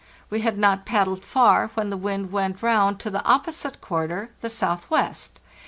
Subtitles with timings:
[0.31, 4.49] We had not paddled far when the wind went round to the opposite quarter, the
[4.49, 5.39] southwest.